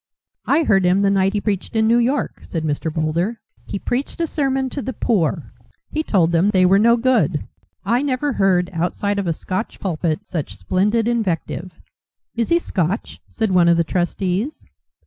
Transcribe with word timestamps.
"I 0.47 0.63
heard 0.63 0.83
him 0.83 1.03
the 1.03 1.11
night 1.11 1.33
he 1.33 1.41
preached 1.41 1.75
in 1.75 1.87
New 1.87 1.99
York," 1.99 2.39
said 2.41 2.63
Mr. 2.63 2.91
Boulder. 2.91 3.39
"He 3.67 3.77
preached 3.77 4.19
a 4.19 4.25
sermon 4.25 4.67
to 4.71 4.81
the 4.81 4.93
poor. 4.93 5.53
He 5.91 6.01
told 6.01 6.31
them 6.31 6.49
they 6.49 6.65
were 6.65 6.79
no 6.79 6.97
good. 6.97 7.45
I 7.85 8.01
never 8.01 8.33
heard, 8.33 8.71
outside 8.73 9.19
of 9.19 9.27
a 9.27 9.33
Scotch 9.33 9.79
pulpit, 9.79 10.25
such 10.25 10.55
splendid 10.57 11.07
invective." 11.07 11.79
"Is 12.33 12.49
he 12.49 12.57
Scotch?" 12.57 13.19
said 13.27 13.51
one 13.51 13.67
of 13.67 13.77
the 13.77 13.83
trustees. 13.83 14.65